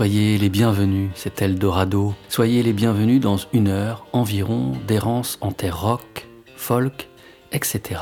[0.00, 2.14] Soyez les bienvenus, c'est Eldorado.
[2.30, 6.26] Soyez les bienvenus dans une heure environ d'errance en terre rock,
[6.56, 7.10] folk,
[7.52, 8.00] etc.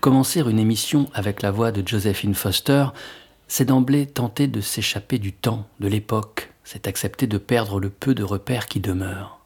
[0.00, 2.86] Commencer une émission avec la voix de Josephine Foster,
[3.46, 8.16] c'est d'emblée tenter de s'échapper du temps, de l'époque, c'est accepter de perdre le peu
[8.16, 9.38] de repères qui demeurent.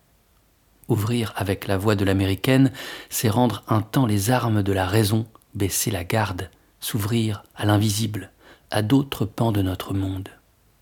[0.88, 2.72] Ouvrir avec la voix de l'américaine,
[3.10, 6.48] c'est rendre un temps les armes de la raison, baisser la garde,
[6.80, 8.30] s'ouvrir à l'invisible,
[8.70, 10.30] à d'autres pans de notre monde,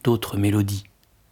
[0.05, 0.85] d'autres mélodies.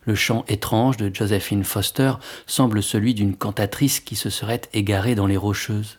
[0.09, 2.15] Le chant étrange de Josephine Foster
[2.47, 5.99] semble celui d'une cantatrice qui se serait égarée dans les rocheuses.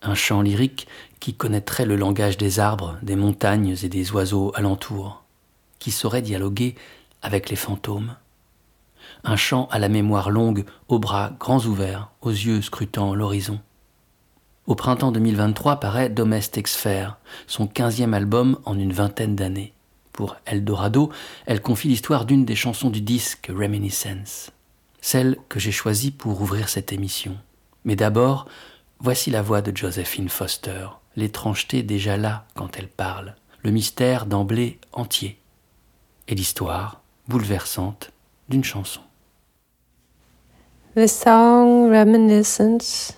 [0.00, 0.88] Un chant lyrique
[1.20, 5.24] qui connaîtrait le langage des arbres, des montagnes et des oiseaux alentours,
[5.78, 6.74] qui saurait dialoguer
[7.20, 8.16] avec les fantômes
[9.24, 13.60] un chant à la mémoire longue, aux bras grands ouverts, aux yeux scrutant l'horizon.
[14.66, 19.74] Au printemps 2023 paraît Domestic Sphere, son quinzième album en une vingtaine d'années.
[20.12, 21.10] Pour Eldorado,
[21.46, 24.50] elle confie l'histoire d'une des chansons du disque Reminiscence,
[25.00, 27.36] celle que j'ai choisie pour ouvrir cette émission.
[27.84, 28.46] Mais d'abord,
[28.98, 34.78] voici la voix de Josephine Foster, l'étrangeté déjà là quand elle parle, le mystère d'emblée
[34.92, 35.38] entier,
[36.28, 38.12] et l'histoire, bouleversante,
[38.48, 39.00] d'une chanson.
[40.96, 43.12] The song Reminiscence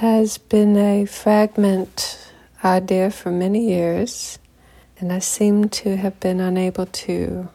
[0.00, 2.18] has been a fragment
[2.64, 4.38] idea for many years,
[5.02, 7.48] and I seem to have been unable to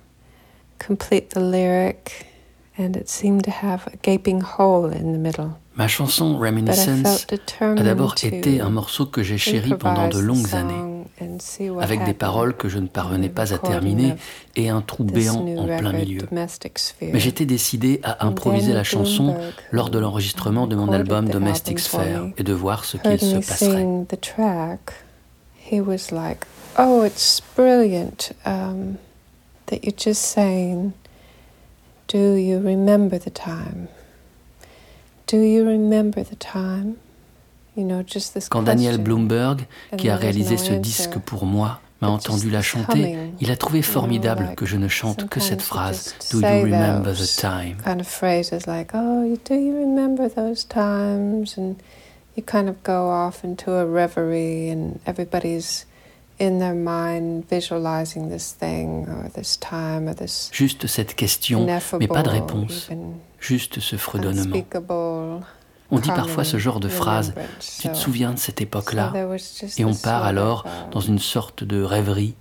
[0.80, 2.28] complete the lyric,
[2.78, 5.52] and it seemed to have a gaping hole in the middle.
[5.76, 7.28] Ma chanson Reminiscence
[7.62, 11.06] a d'abord été un morceau que j'ai chéri pendant de longues années,
[11.80, 14.16] avec des paroles que je ne parvenais pas à terminer
[14.56, 16.23] et un trou béant en plein milieu.
[17.02, 19.36] Mais j'étais décidé à improviser la chanson
[19.72, 23.86] lors de l'enregistrement de mon album Domestic Sphere et de voir ce qu'il se passerait.
[26.77, 28.98] Like, "Oh, it's brilliant um,
[29.67, 30.93] that you're just saying,
[32.08, 33.89] do you remember the time?"
[35.27, 36.95] Do you remember the time?
[37.76, 39.67] You know, just this Quand Daniel Bloomberg,
[39.98, 44.54] qui a réalisé ce disque pour moi, m'a entendu la chanter, il a trouvé formidable
[44.55, 47.76] que je ne chante que cette phrase Do you remember the time?
[47.83, 51.58] Kind of phrases like Oh, do you remember those times?
[51.58, 51.76] And
[52.38, 55.86] you kind of go off into a reverie, and everybody's
[56.39, 60.49] in their mind visualizing this thing or this time or this.
[60.53, 61.65] Juste cette question,
[61.99, 62.89] mais pas de réponse
[63.39, 64.58] juste ce fredonnement.
[65.89, 67.33] On dit parfois ce genre de phrase,
[67.81, 69.14] tu te souviens de cette époque-là?
[69.77, 72.36] Et on part alors dans une sorte de rêverie.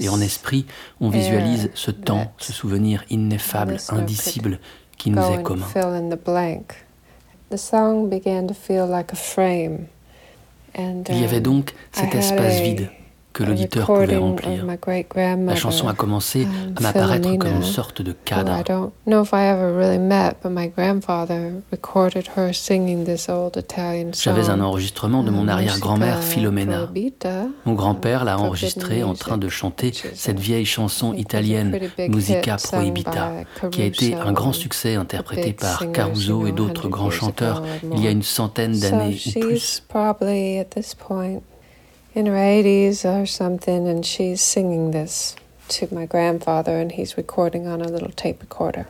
[0.00, 0.64] Et en esprit,
[1.00, 4.58] on visualise ce temps, ce souvenir ineffable, indicible
[4.96, 5.66] qui nous est commun.
[11.10, 12.90] Il y avait donc cet espace vide
[13.32, 14.66] que l'auditeur pouvait remplir.
[15.46, 18.52] La chanson a commencé à m'apparaître comme une sorte de cadre.
[24.12, 26.88] J'avais un enregistrement de mon arrière-grand-mère Filomena.
[27.64, 31.78] Mon grand-père l'a enregistré en train de chanter cette vieille chanson italienne
[32.08, 33.32] Musica Proibita,
[33.70, 37.62] qui a été un grand succès interprété par Caruso et d'autres grands chanteurs
[37.94, 39.82] il y a une centaine d'années ou plus
[42.14, 45.34] in her 80s or something, and she's singing this
[45.68, 48.86] to my grandfather, and he's recording on a little tape recorder.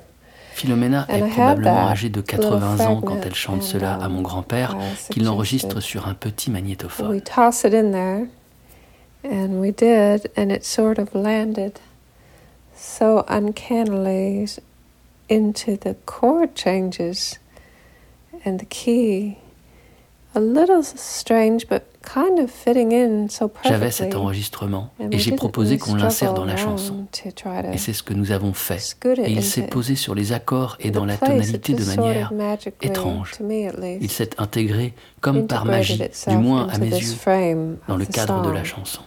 [0.54, 4.76] Philomena est probablement âgée de 80 ans quand elle chante cela à um, mon grand-père,
[5.10, 7.08] qui l'enregistre sur un petit magnétophone.
[7.08, 8.28] We toss it in there,
[9.24, 11.80] and we did, and it sort of landed
[12.76, 14.46] so uncannily
[15.28, 17.38] into the chord changes
[18.44, 19.38] and the key.
[20.34, 21.91] A little strange, but
[23.64, 27.06] J'avais cet enregistrement et j'ai proposé qu'on l'insère dans la chanson.
[27.72, 28.96] Et c'est ce que nous avons fait.
[29.18, 32.32] Et il s'est posé sur les accords et dans la tonalité de manière
[32.80, 33.32] étrange.
[34.00, 37.16] Il s'est intégré comme par magie, du moins à mes yeux,
[37.88, 39.02] dans le cadre de la chanson.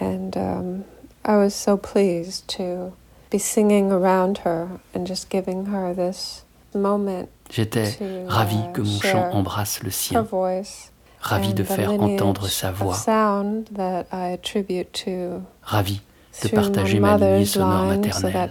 [0.00, 0.84] And um,
[1.26, 2.92] I was so pleased to
[3.30, 7.28] be singing around her and just giving her this moment.
[7.50, 10.26] J'étais ravi uh, que mon chant embrasse le sien
[11.20, 12.96] ravi de faire entendre sa voix,
[15.62, 16.00] ravi
[16.42, 18.48] de partager ma lignée sonore maternelle.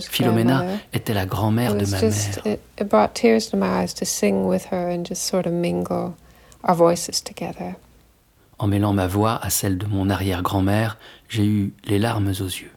[0.00, 2.56] Philomena était la grand-mère de ma mère.
[8.58, 10.96] En mêlant ma voix à celle de mon arrière-grand-mère,
[11.28, 12.70] j'ai eu les larmes aux yeux.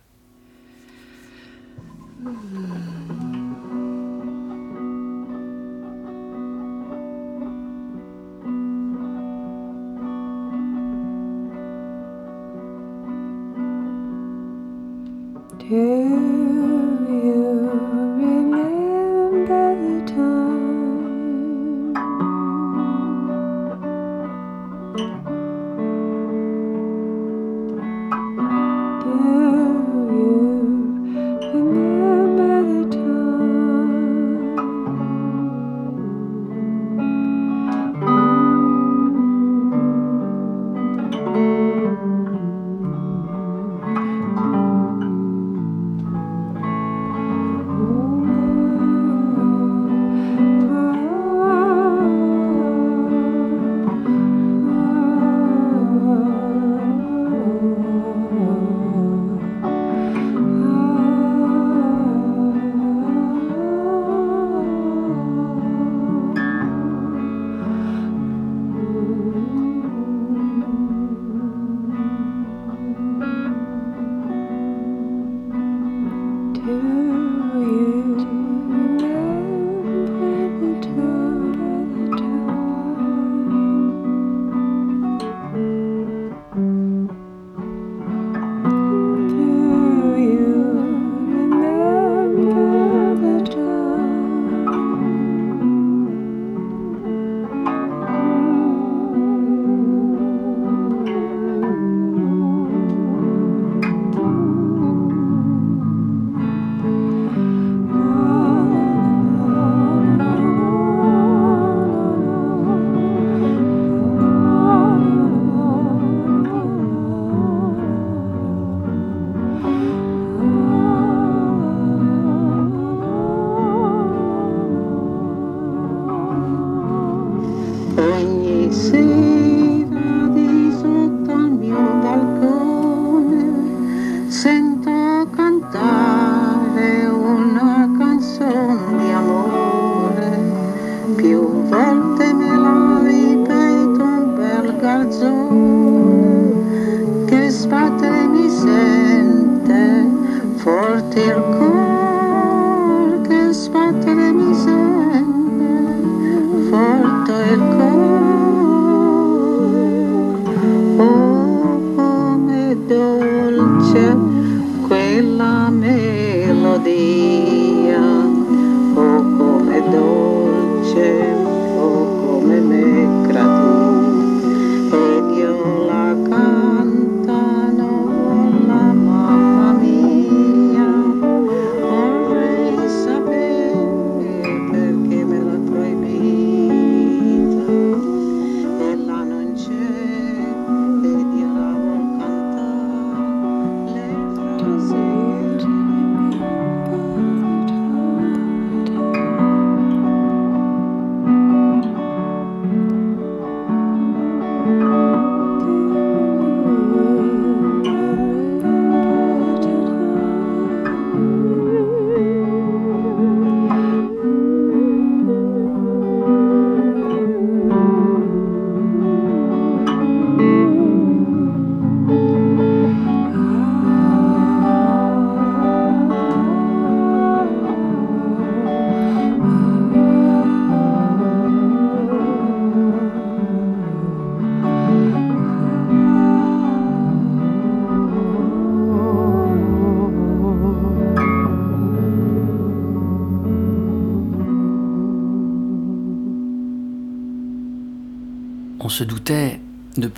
[15.70, 16.39] here.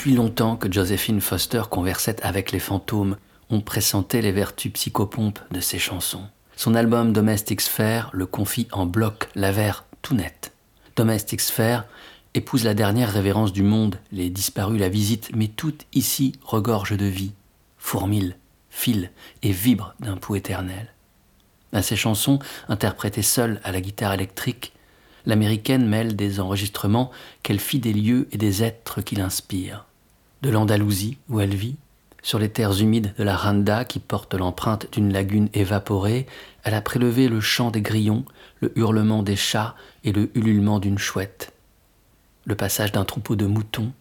[0.01, 3.17] Depuis longtemps que Josephine Foster conversait avec les fantômes.
[3.51, 6.23] On pressentait les vertus psychopompes de ses chansons.
[6.55, 10.53] Son album Domestic Sphere le confie en bloc, l'avère tout net.
[10.95, 11.85] Domestic Sphere
[12.33, 17.05] épouse la dernière révérence du monde, les disparus la visitent, mais tout ici regorge de
[17.05, 17.33] vie,
[17.77, 18.35] fourmille,
[18.71, 19.11] file
[19.43, 20.95] et vibre d'un pouls éternel.
[21.73, 22.39] À ses chansons,
[22.69, 24.73] interprétées seules à la guitare électrique,
[25.27, 27.11] l'américaine mêle des enregistrements
[27.43, 29.85] qu'elle fit des lieux et des êtres qui l'inspirent.
[30.41, 31.75] De l'Andalousie, où elle vit,
[32.23, 36.27] sur les terres humides de la Randa qui portent l'empreinte d'une lagune évaporée,
[36.63, 38.25] elle a prélevé le chant des grillons,
[38.59, 41.53] le hurlement des chats et le ululement d'une chouette.
[42.45, 43.91] Le passage d'un troupeau de moutons,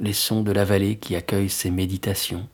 [0.00, 2.48] les sons de la vallée qui accueille ses méditations,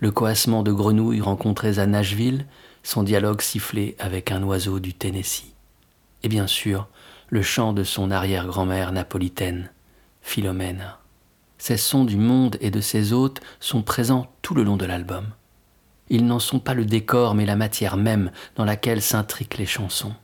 [0.00, 2.46] le coassement de grenouilles rencontrées à Nashville,
[2.82, 5.52] son dialogue sifflé avec un oiseau du Tennessee.
[6.22, 6.88] Et bien sûr,
[7.28, 9.70] le chant de son arrière-grand-mère napolitaine,
[10.22, 10.94] Philomène.
[11.58, 15.26] Ces sons du monde et de ses hôtes sont présents tout le long de l'album.
[16.08, 20.14] Ils n'en sont pas le décor, mais la matière même dans laquelle s'intriquent les chansons.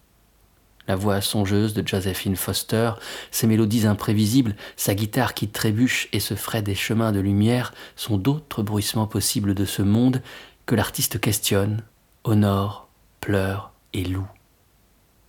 [0.86, 2.92] La voix songeuse de Josephine Foster,
[3.30, 8.18] ses mélodies imprévisibles, sa guitare qui trébuche et se fraie des chemins de lumière sont
[8.18, 10.22] d'autres bruissements possibles de ce monde
[10.66, 11.82] que l'artiste questionne,
[12.22, 12.88] honore,
[13.20, 14.28] pleure et loue.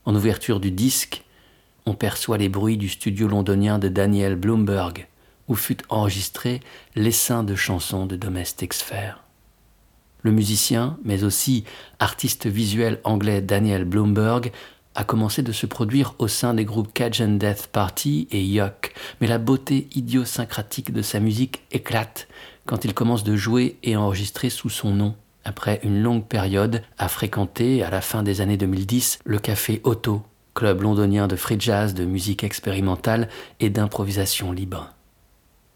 [0.03, 1.23] En ouverture du disque,
[1.85, 5.07] on perçoit les bruits du studio londonien de Daniel Bloomberg,
[5.47, 6.59] où fut enregistré
[6.95, 9.21] l'essaim de chansons de Domestic Sphere.
[10.21, 11.65] Le musicien, mais aussi
[11.99, 14.51] artiste visuel anglais Daniel Bloomberg,
[14.95, 19.27] a commencé de se produire au sein des groupes Cajun Death Party et Yuck, mais
[19.27, 22.27] la beauté idiosyncratique de sa musique éclate
[22.65, 27.07] quand il commence de jouer et enregistrer sous son nom, après une longue période à
[27.07, 30.23] fréquenter, à la fin des années 2010, le café Otto
[30.55, 33.27] club londonien de free jazz, de musique expérimentale
[33.59, 34.94] et d'improvisation libre.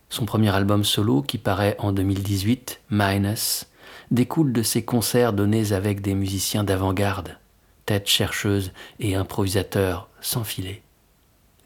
[0.09, 3.67] Son premier album solo, qui paraît en 2018, Minus,
[4.11, 7.37] découle de ses concerts donnés avec des musiciens d'avant-garde,
[7.85, 10.81] têtes chercheuses et improvisateurs sans filet.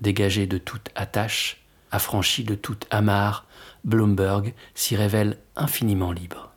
[0.01, 3.45] Dégagé de toute attache, affranchi de toute amarre,
[3.85, 6.52] Bloomberg s'y révèle infiniment libre.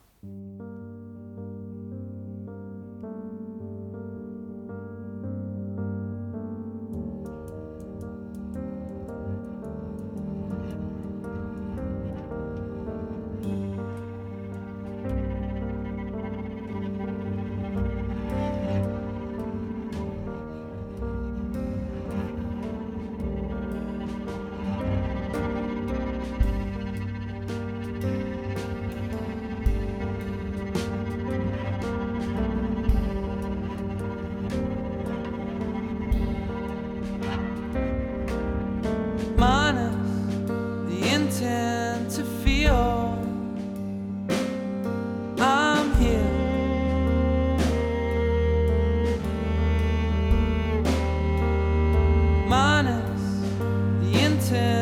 [54.50, 54.75] mountain.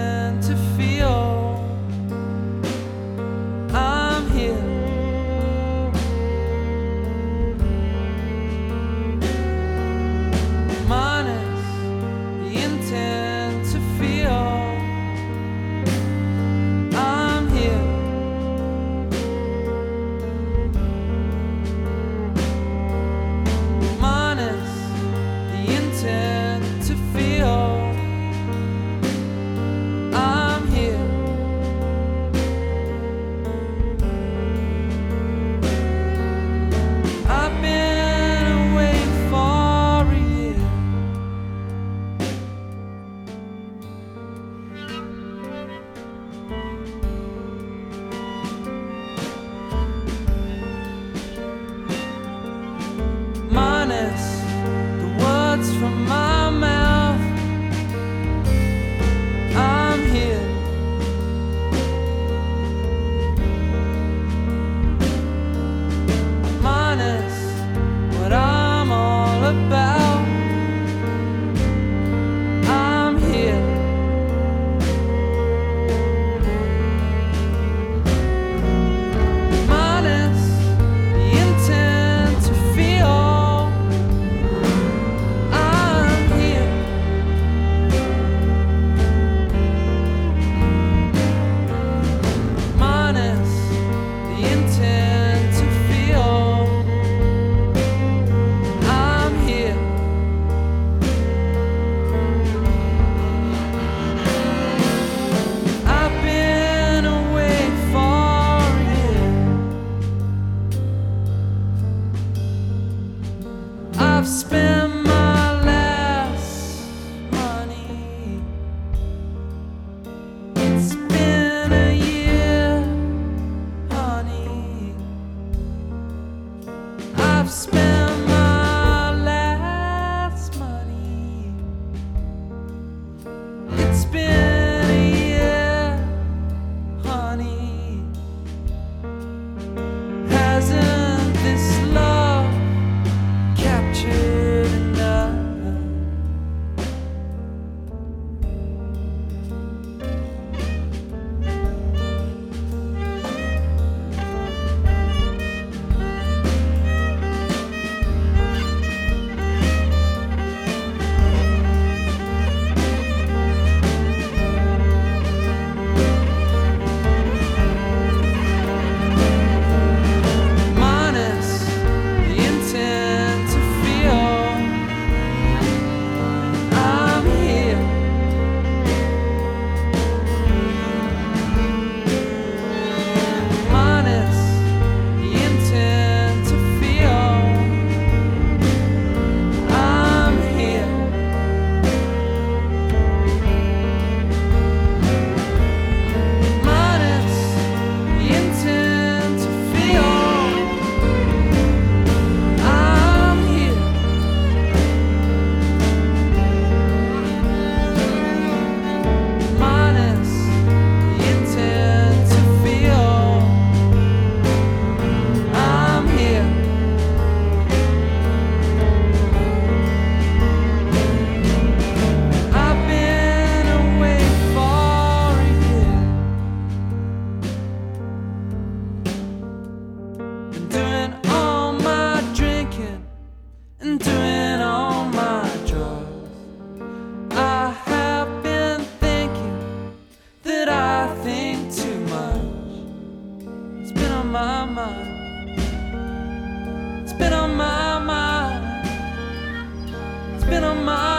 [250.82, 251.13] my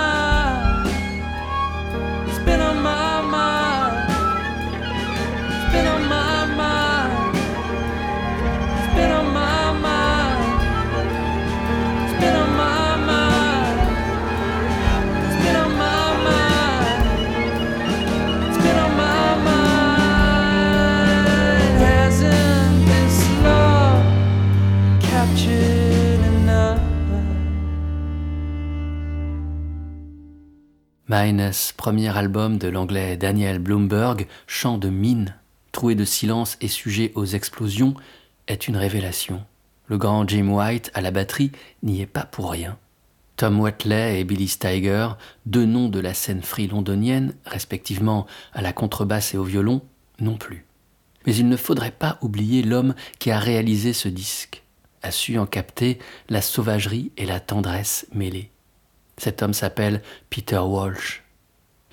[31.78, 35.36] premier album de l'anglais Daniel Bloomberg, Chant de mine,
[35.72, 37.94] troué de silence et sujet aux explosions,
[38.48, 39.44] est une révélation.
[39.88, 41.52] Le grand Jim White à la batterie
[41.84, 42.78] n'y est pas pour rien.
[43.36, 45.10] Tom Watley et Billy Steiger,
[45.46, 49.82] deux noms de la scène free londonienne, respectivement à la contrebasse et au violon,
[50.20, 50.66] non plus.
[51.28, 54.64] Mais il ne faudrait pas oublier l'homme qui a réalisé ce disque,
[55.04, 58.50] a su en capter la sauvagerie et la tendresse mêlées.
[59.18, 61.24] Cet homme s'appelle Peter Walsh.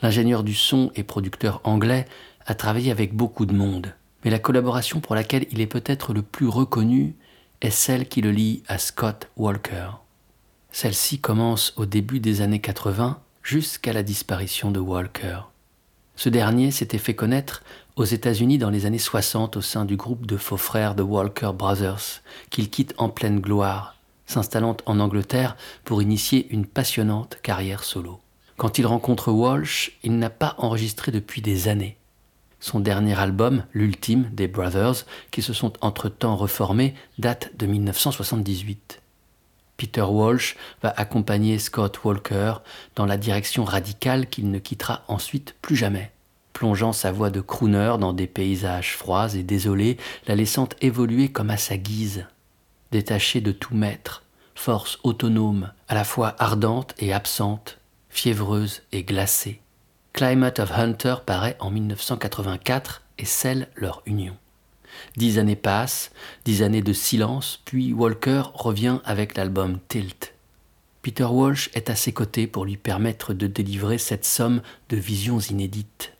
[0.03, 2.07] L'ingénieur du son et producteur anglais
[2.47, 6.23] a travaillé avec beaucoup de monde, mais la collaboration pour laquelle il est peut-être le
[6.23, 7.15] plus reconnu
[7.61, 9.91] est celle qui le lie à Scott Walker.
[10.73, 15.41] Celle-ci commence au début des années 80 jusqu'à la disparition de Walker.
[16.17, 17.63] Ce dernier s'était fait connaître
[17.97, 21.51] aux États-Unis dans les années 60 au sein du groupe de faux frères de Walker
[21.55, 23.97] Brothers, qu'il quitte en pleine gloire,
[24.33, 28.21] s'installant en Angleterre pour initier une passionnante carrière solo.
[28.57, 31.97] Quand il rencontre Walsh, il n'a pas enregistré depuis des années.
[32.61, 39.03] Son dernier album, l'ultime des Brothers, qui se sont entre-temps reformés, date de 1978.
[39.77, 42.55] Peter Walsh va accompagner Scott Walker
[42.95, 46.13] dans la direction radicale qu'il ne quittera ensuite plus jamais,
[46.53, 49.97] plongeant sa voix de crooner dans des paysages froids et désolés,
[50.29, 52.27] la laissant évoluer comme à sa guise.
[52.93, 54.23] Détaché de tout maître,
[54.55, 57.79] force autonome, à la fois ardente et absente,
[58.11, 59.63] fiévreuse et glacée.
[60.13, 64.37] Climate of Hunter paraît en 1984 et scelle leur union.
[65.17, 66.13] Dix années passent,
[66.45, 70.35] dix années de silence, puis Walker revient avec l'album Tilt.
[71.01, 75.41] Peter Walsh est à ses côtés pour lui permettre de délivrer cette somme de visions
[75.41, 76.13] inédites.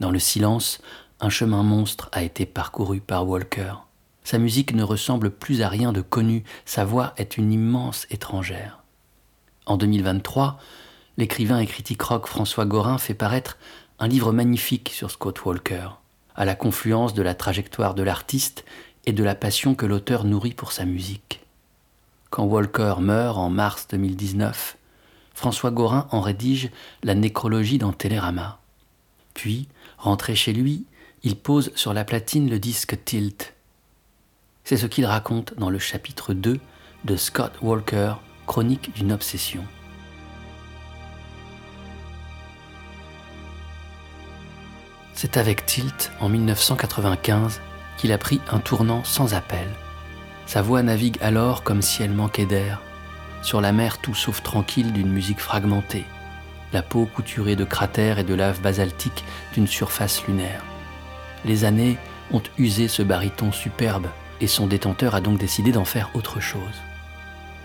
[0.00, 0.80] Dans le silence,
[1.20, 3.74] un chemin monstre a été parcouru par Walker.
[4.28, 8.82] Sa musique ne ressemble plus à rien de connu, sa voix est une immense étrangère.
[9.64, 10.58] En 2023,
[11.16, 13.56] l'écrivain et critique rock François Gorin fait paraître
[13.98, 15.88] un livre magnifique sur Scott Walker,
[16.36, 18.66] à la confluence de la trajectoire de l'artiste
[19.06, 21.40] et de la passion que l'auteur nourrit pour sa musique.
[22.28, 24.76] Quand Walker meurt en mars 2019,
[25.32, 26.70] François Gorin en rédige
[27.02, 28.60] la nécrologie dans Télérama.
[29.32, 30.84] Puis, rentré chez lui,
[31.22, 33.54] il pose sur la platine le disque Tilt.
[34.68, 36.60] C'est ce qu'il raconte dans le chapitre 2
[37.06, 38.12] de Scott Walker,
[38.46, 39.64] Chronique d'une obsession.
[45.14, 47.62] C'est avec Tilt, en 1995,
[47.96, 49.66] qu'il a pris un tournant sans appel.
[50.44, 52.82] Sa voix navigue alors comme si elle manquait d'air,
[53.40, 56.04] sur la mer tout sauf tranquille d'une musique fragmentée,
[56.74, 60.62] la peau couturée de cratères et de lave basaltique d'une surface lunaire.
[61.46, 61.96] Les années
[62.32, 64.08] ont usé ce baryton superbe,
[64.40, 66.62] et son détenteur a donc décidé d'en faire autre chose.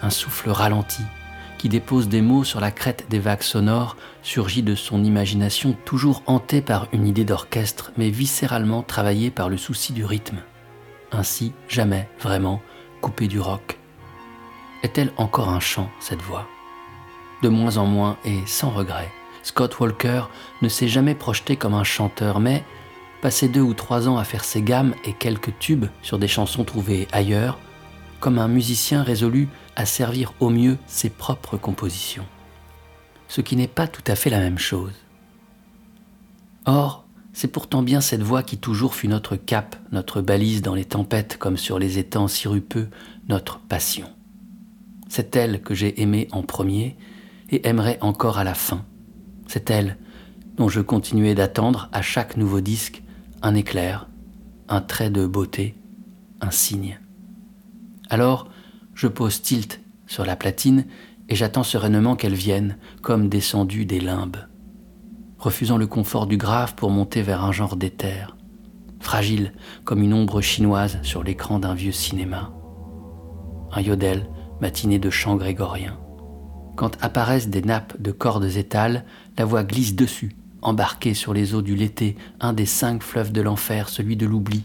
[0.02, 1.04] Un souffle ralenti,
[1.58, 6.22] qui dépose des mots sur la crête des vagues sonores, surgit de son imagination toujours
[6.26, 10.40] hantée par une idée d'orchestre, mais viscéralement travaillée par le souci du rythme.
[11.12, 12.62] Ainsi, jamais, vraiment,
[13.02, 13.78] coupée du rock.
[14.84, 16.48] Est-elle encore un chant, cette voix?
[17.42, 19.10] De moins en moins et sans regret,
[19.44, 20.24] Scott Walker
[20.62, 22.64] ne s'est jamais projeté comme un chanteur, mais,
[23.24, 26.66] passé deux ou trois ans à faire ses gammes et quelques tubes sur des chansons
[26.66, 27.58] trouvées ailleurs,
[28.20, 32.26] comme un musicien résolu à servir au mieux ses propres compositions.
[33.30, 34.92] Ce qui n'est pas tout à fait la même chose.
[36.66, 40.84] Or, c'est pourtant bien cette voix qui toujours fut notre cap, notre balise dans les
[40.84, 42.90] tempêtes comme sur les étangs sirupeux,
[43.30, 44.10] notre passion.
[45.08, 46.98] C'est elle que j'ai aimée en premier
[47.52, 48.84] et aimerais encore à la fin.
[49.48, 49.98] C'est elle
[50.58, 53.03] dont je continuais d'attendre à chaque nouveau disque
[53.44, 54.08] un éclair,
[54.70, 55.76] un trait de beauté,
[56.40, 57.00] un signe.
[58.10, 58.48] Alors,
[58.96, 60.86] je pose tilt sur la platine
[61.28, 64.38] et j'attends sereinement qu'elle vienne, comme descendue des limbes,
[65.38, 68.38] refusant le confort du grave pour monter vers un genre d'éther,
[69.02, 69.52] fragile
[69.84, 72.54] comme une ombre chinoise sur l'écran d'un vieux cinéma.
[73.74, 74.26] Un yodel
[74.62, 76.00] matiné de chants grégoriens.
[76.78, 79.04] Quand apparaissent des nappes de cordes étales,
[79.38, 83.42] la voix glisse dessus, embarquée sur les eaux du Lété, un des cinq fleuves de
[83.42, 84.64] l'enfer, celui de l'oubli.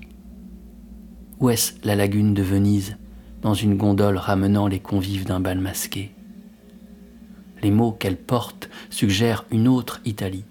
[1.41, 2.97] Où est-ce la lagune de Venise
[3.43, 6.13] dans une gondole ramenant les convives d'un bal masqué?
[7.63, 10.45] Les mots qu'elle porte suggèrent une autre Italie,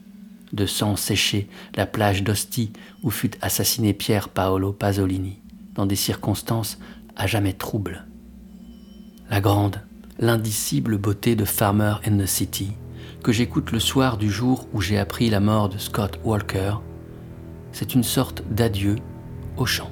[0.53, 2.71] de sang séché, la plage d'Ostie
[3.03, 5.39] où fut assassiné Pierre Paolo Pasolini,
[5.75, 6.79] dans des circonstances
[7.15, 8.05] à jamais troubles.
[9.29, 9.81] La grande,
[10.19, 12.71] l'indicible beauté de Farmer in the City,
[13.27, 16.75] que j'écoute le soir du jour où j'ai appris la mort de Scott Walker,
[17.73, 18.95] c'est une sorte d'adieu
[19.57, 19.91] au chant.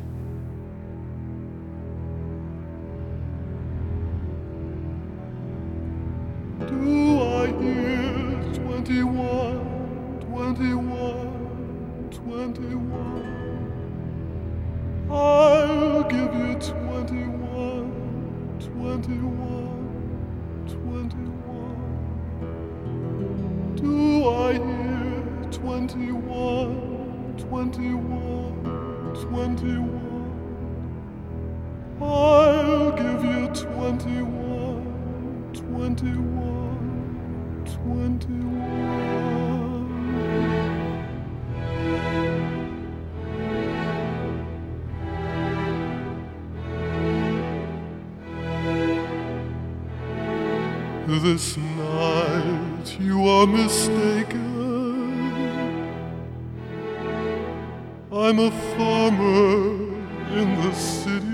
[51.24, 54.42] This night you are mistaken.
[58.12, 59.96] I'm a farmer
[60.38, 61.25] in the city.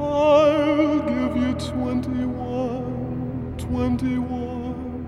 [0.00, 5.06] I'll give you 21, 21,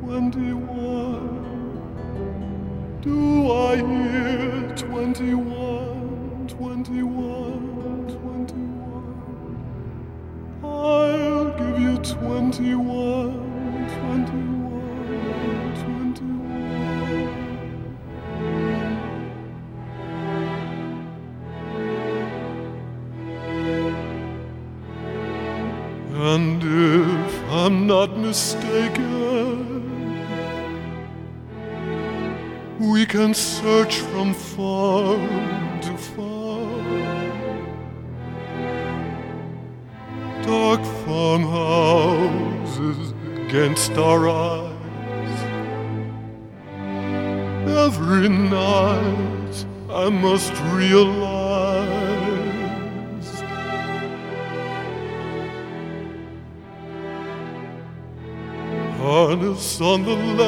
[0.00, 3.00] 21.
[3.02, 10.62] Do I hear 21, 21, 21?
[10.64, 14.45] I'll give you 21, 21.
[33.96, 35.16] from far
[35.80, 36.68] to far.
[40.42, 44.74] Dark farmhouses against our eyes.
[47.86, 51.96] Every night I must realize
[58.98, 60.45] harness on the left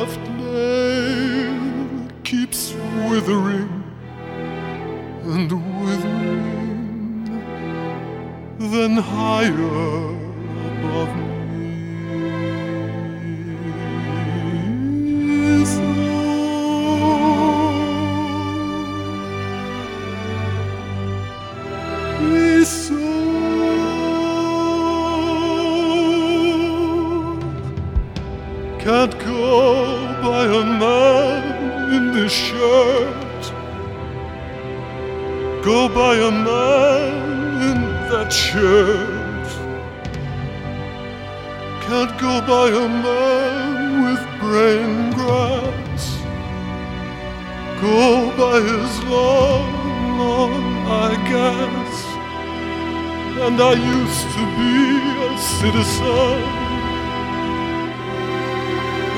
[55.61, 56.39] citizen.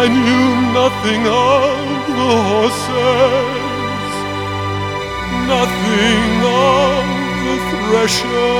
[0.00, 0.48] I knew
[0.80, 1.84] nothing of
[2.18, 4.12] the horses,
[5.54, 6.30] nothing
[6.66, 7.02] of
[7.44, 8.54] the thresher.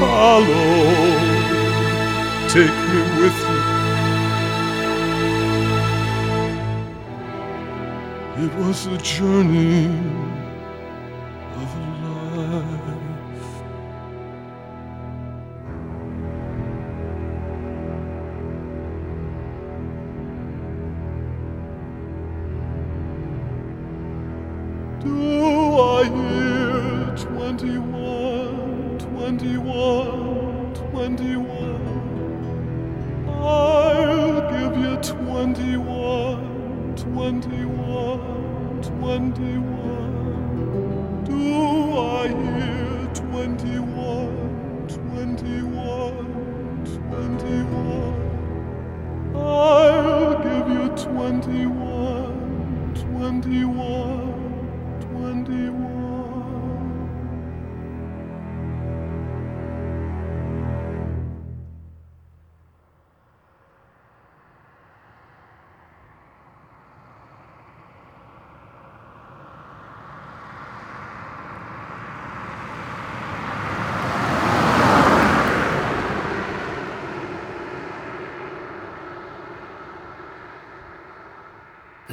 [0.00, 0.86] Follow,
[2.48, 3.51] take me with you.
[8.72, 10.21] was a journey.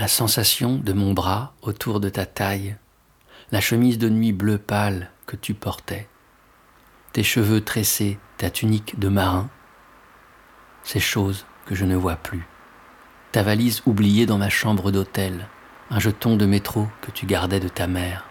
[0.10, 2.76] Sensation de mon bras autour de ta taille,
[3.52, 6.08] la chemise de nuit bleu pâle que tu portais,
[7.14, 9.50] tes cheveux tressés, ta tunique de marin,
[10.84, 12.46] ces choses que je ne vois plus,
[13.32, 15.48] ta valise oubliée dans ma chambre d'hôtel,
[15.92, 18.26] un jeton de métro que tu gardais de ta mère,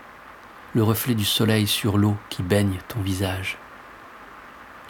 [0.74, 3.58] le reflet du soleil sur l'eau qui baigne ton visage,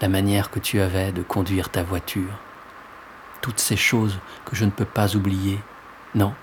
[0.01, 2.39] la manière que tu avais de conduire ta voiture,
[3.41, 5.59] toutes ces choses que je ne peux pas oublier,
[6.15, 6.35] non,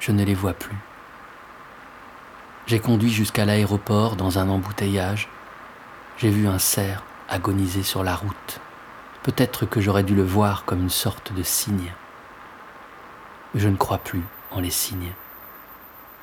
[0.00, 0.76] je ne les vois plus.
[2.66, 5.28] J'ai conduit jusqu'à l'aéroport dans un embouteillage.
[6.18, 8.60] J'ai vu un cerf agoniser sur la route.
[9.22, 11.92] Peut-être que j'aurais dû le voir comme une sorte de cygne.
[13.54, 15.12] Je ne crois plus en les signes.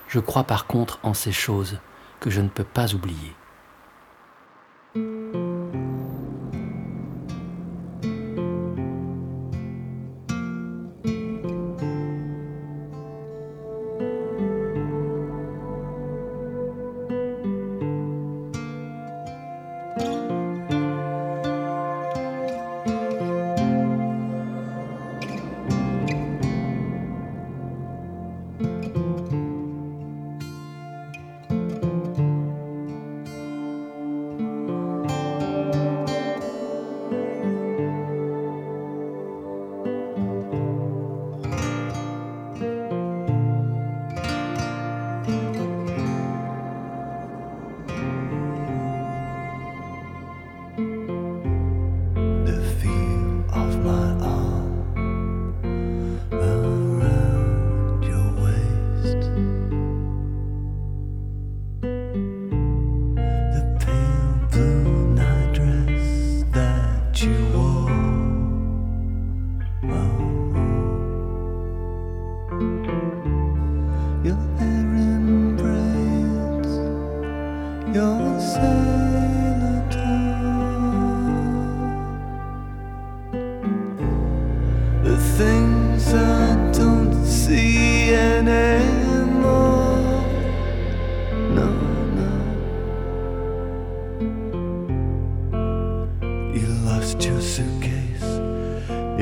[0.07, 1.79] Je crois par contre en ces choses
[2.19, 3.35] que je ne peux pas oublier.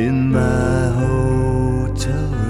[0.02, 2.41] in my hotel.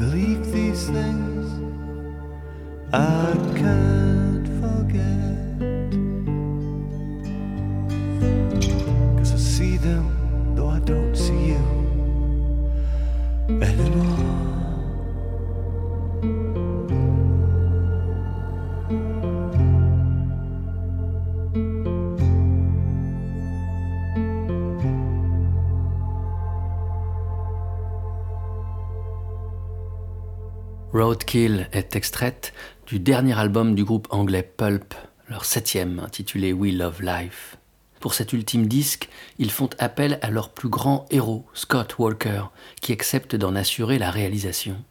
[0.00, 1.44] believe these things
[2.90, 5.49] I can't forget.
[31.30, 32.52] Roadkill est extraite
[32.88, 34.94] du dernier album du groupe anglais Pulp,
[35.28, 37.56] leur septième, intitulé We Love Life.
[38.00, 42.46] Pour cet ultime disque, ils font appel à leur plus grand héros, Scott Walker,
[42.80, 44.82] qui accepte d'en assurer la réalisation.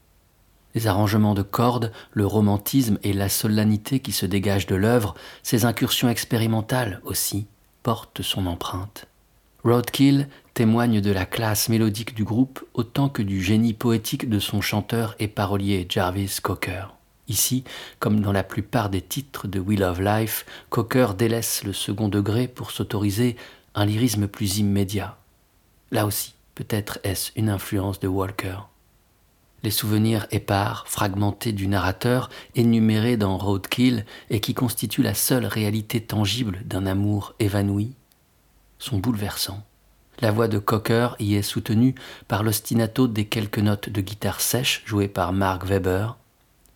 [0.76, 5.66] Les arrangements de cordes, le romantisme et la solennité qui se dégagent de l'œuvre, ces
[5.66, 7.48] incursions expérimentales aussi,
[7.84, 9.08] portent son empreinte.
[9.66, 14.60] Roadkill témoigne de la classe mélodique du groupe autant que du génie poétique de son
[14.60, 16.88] chanteur et parolier Jarvis Cocker.
[17.30, 17.64] Ici,
[18.00, 22.50] comme dans la plupart des titres de We Love Life, Cocker délaisse le second degré
[22.50, 23.38] pour s'autoriser
[23.74, 25.18] un lyrisme plus immédiat.
[25.92, 28.58] Là aussi, peut-être est-ce une influence de Walker.
[29.64, 36.02] Les souvenirs épars, fragmentés du narrateur, énumérés dans Roadkill et qui constituent la seule réalité
[36.02, 37.94] tangible d'un amour évanoui,
[38.78, 39.64] sont bouleversants.
[40.22, 41.96] La voix de Cocker y est soutenue
[42.28, 46.18] par l'ostinato des quelques notes de guitare sèche jouées par Mark Webber,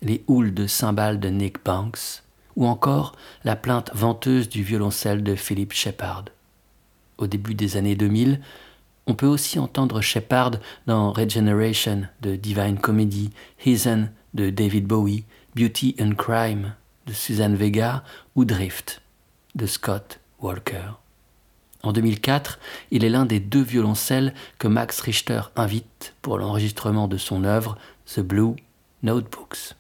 [0.02, 2.24] les houles de cymbales de Nick Banks,
[2.56, 6.26] ou encore la plainte venteuse du violoncelle de Philip Shepard.
[7.18, 8.40] Au début des années 2000,
[9.08, 10.52] on peut aussi entendre Shepard
[10.88, 13.32] dans Regeneration de Divine Comedy,
[13.66, 15.26] Heathen de David Bowie,
[15.56, 16.76] Beauty and Crime
[17.08, 18.04] de Suzanne Vega
[18.36, 19.02] ou Drift
[19.56, 21.03] de Scott Walker.
[21.84, 22.60] En 2004,
[22.92, 27.78] il est l'un des deux violoncelles que Max Richter invite pour l'enregistrement de son œuvre
[28.06, 28.56] The Blue
[29.04, 29.76] Notebooks.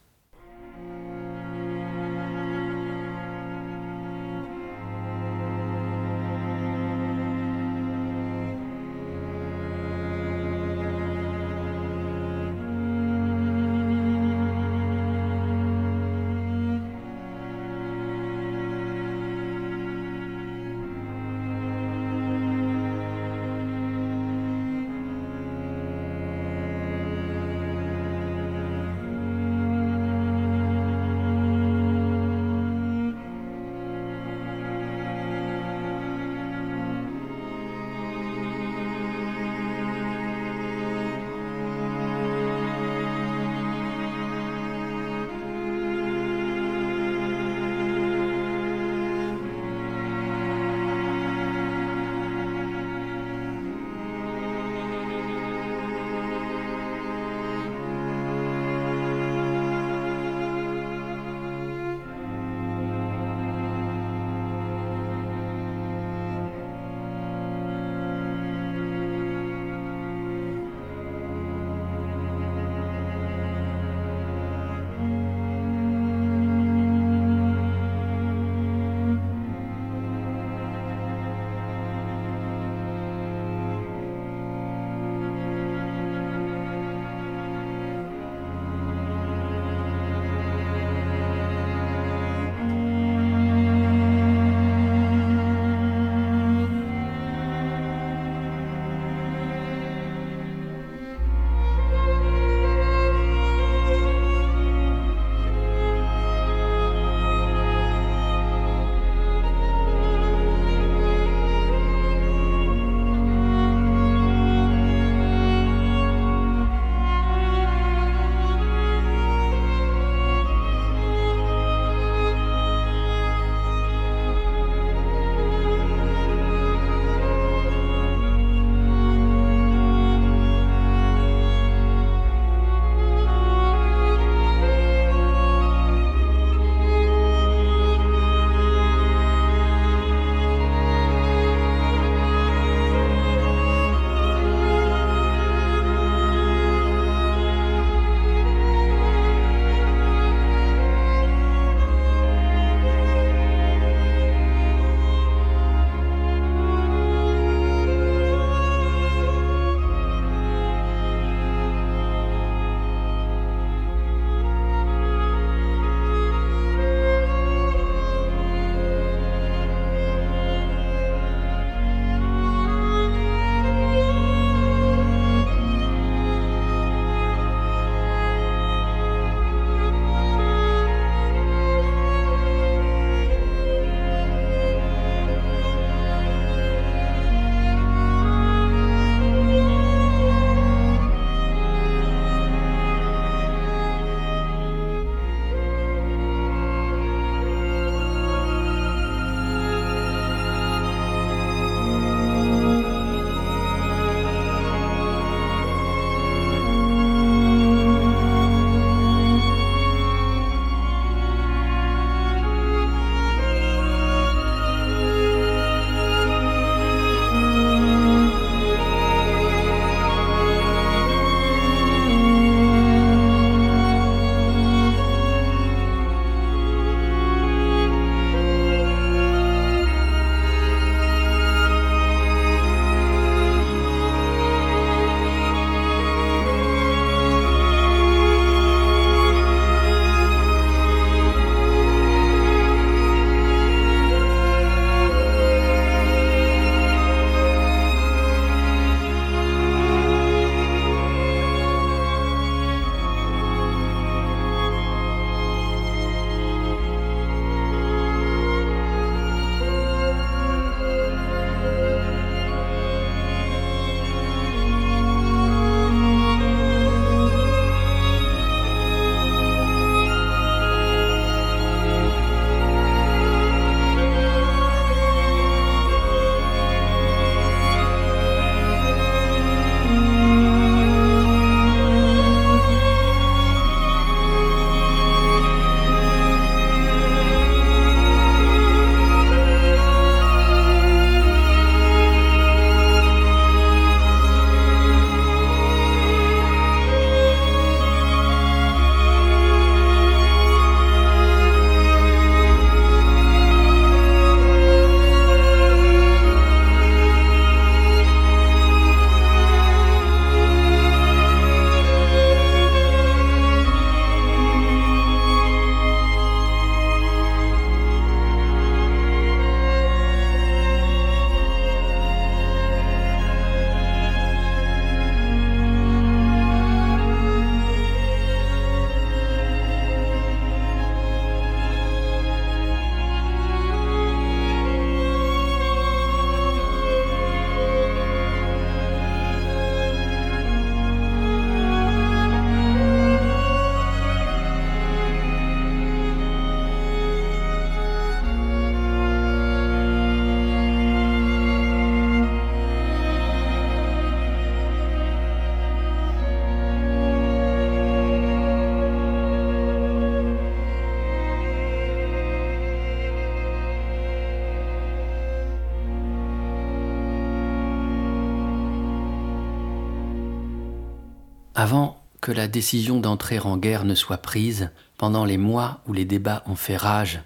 [371.63, 376.03] Avant que la décision d'entrer en guerre ne soit prise, pendant les mois où les
[376.03, 377.21] débats ont fait rage,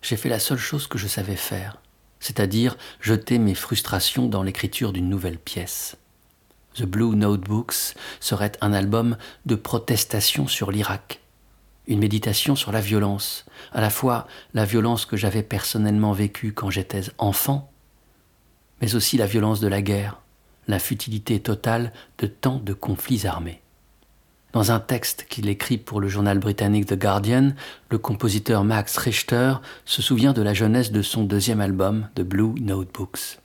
[0.00, 1.76] j'ai fait la seule chose que je savais faire,
[2.20, 5.98] c'est-à-dire jeter mes frustrations dans l'écriture d'une nouvelle pièce.
[6.72, 11.20] The Blue Notebooks serait un album de protestation sur l'Irak,
[11.86, 16.70] une méditation sur la violence, à la fois la violence que j'avais personnellement vécue quand
[16.70, 17.70] j'étais enfant,
[18.80, 20.23] mais aussi la violence de la guerre,
[20.68, 23.60] la futilité totale de tant de conflits armés.
[24.52, 27.54] Dans un texte qu'il écrit pour le journal britannique The Guardian,
[27.90, 29.54] le compositeur Max Richter
[29.84, 33.40] se souvient de la jeunesse de son deuxième album, The Blue Notebooks.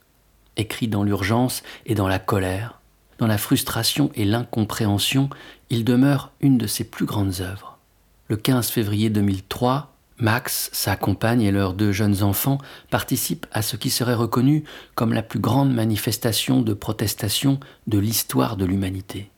[0.55, 2.79] Écrit dans l'urgence et dans la colère,
[3.17, 5.29] dans la frustration et l'incompréhension,
[5.69, 7.79] il demeure une de ses plus grandes œuvres.
[8.27, 9.88] Le 15 février 2003,
[10.19, 12.57] Max, sa compagne et leurs deux jeunes enfants
[12.89, 14.65] participent à ce qui serait reconnu
[14.95, 19.31] comme la plus grande manifestation de protestation de l'histoire de l'humanité.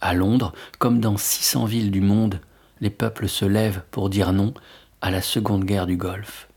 [0.00, 2.40] À Londres, comme dans 600 villes du monde,
[2.80, 4.52] les peuples se lèvent pour dire non
[5.00, 6.48] à la Seconde Guerre du Golfe.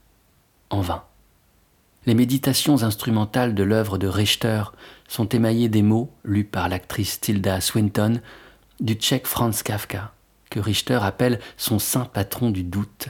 [0.70, 1.04] En vain.
[2.06, 4.64] Les méditations instrumentales de l'œuvre de Richter
[5.08, 8.20] sont émaillées des mots, lus par l'actrice Tilda Swinton,
[8.80, 10.12] du tchèque Franz Kafka
[10.52, 13.08] que Richter appelle son saint patron du doute,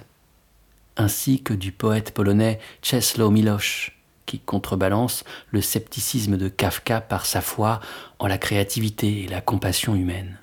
[0.98, 3.92] ainsi que du poète polonais Czesław Milosz,
[4.26, 7.80] qui contrebalance le scepticisme de Kafka par sa foi
[8.20, 10.38] en la créativité et la compassion humaine.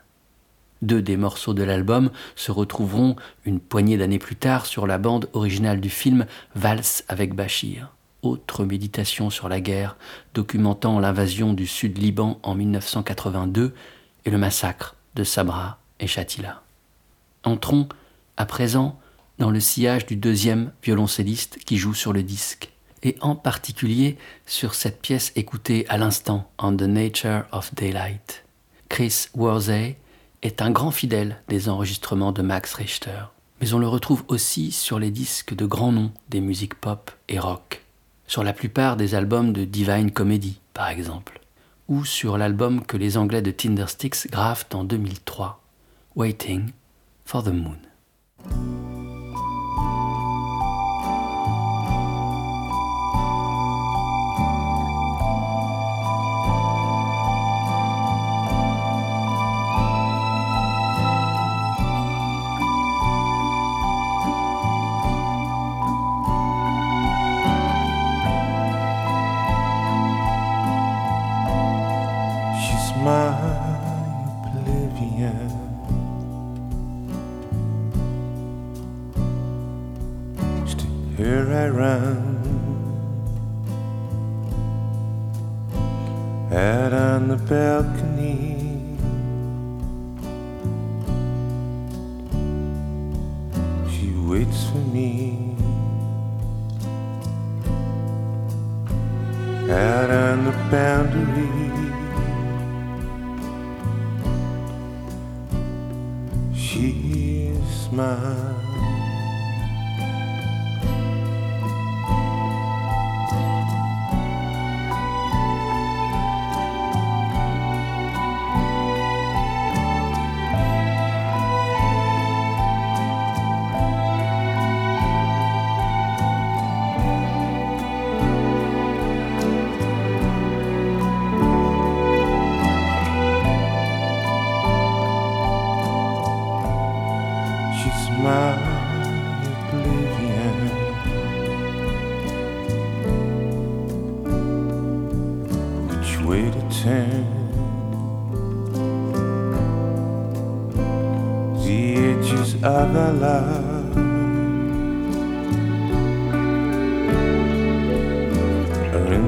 [0.83, 5.29] Deux des morceaux de l'album se retrouveront une poignée d'années plus tard sur la bande
[5.33, 7.93] originale du film Valse avec Bachir,
[8.23, 9.97] autre méditation sur la guerre,
[10.35, 13.75] documentant l'invasion du Sud-Liban en 1982
[14.25, 16.63] et le massacre de Sabra et Shatila.
[17.43, 17.89] Entrons
[18.37, 19.01] à présent
[19.39, 22.71] dans le sillage du deuxième violoncelliste qui joue sur le disque,
[23.03, 28.45] et en particulier sur cette pièce écoutée à l'instant, On the Nature of Daylight.
[28.89, 29.95] Chris Worthy
[30.43, 33.25] est un grand fidèle des enregistrements de Max Richter,
[33.61, 37.39] mais on le retrouve aussi sur les disques de grands noms des musiques pop et
[37.39, 37.85] rock,
[38.27, 41.41] sur la plupart des albums de Divine Comedy par exemple,
[41.89, 45.63] ou sur l'album que les Anglais de Tindersticks gravent en 2003,
[46.17, 46.71] Waiting
[47.25, 47.79] for the moon.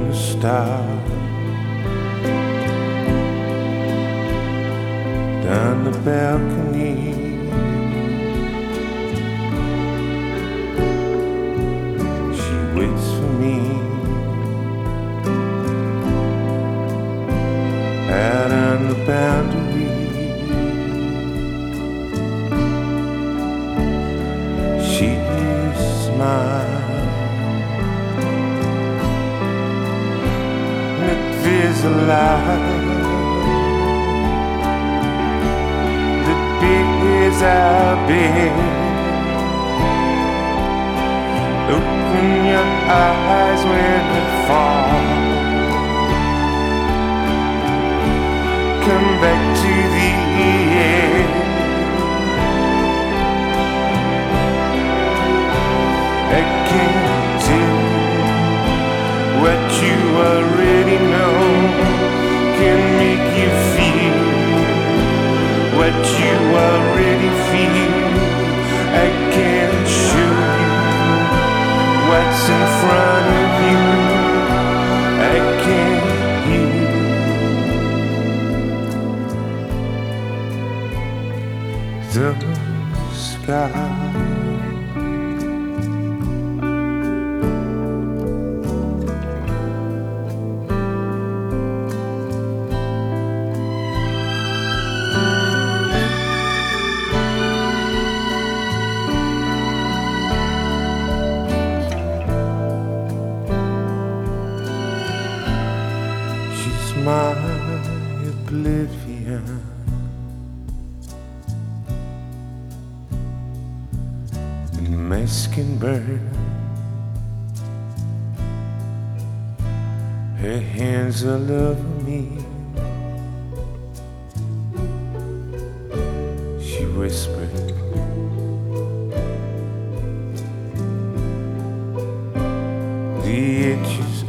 [0.07, 1.07] to stop.
[5.45, 6.95] Down the balcony.
[12.41, 13.57] She waits for me.
[18.11, 19.91] Out on the boundary.
[24.93, 25.09] She
[26.05, 26.70] smiles.
[31.63, 32.75] is alive.
[36.27, 38.59] The bees I've been.
[41.77, 42.69] Open your
[43.05, 45.11] eyes when it falls.
[48.87, 50.11] Come back to the
[50.89, 51.31] end.
[56.33, 57.00] I
[59.83, 61.37] you already know
[62.59, 64.19] can make you feel
[65.79, 66.35] what you
[66.69, 67.91] already feel.
[69.05, 70.73] I can't show you
[72.09, 73.83] what's in front of you.
[75.33, 76.09] I can't
[76.47, 76.81] hear
[82.13, 82.31] the
[83.15, 83.90] sky.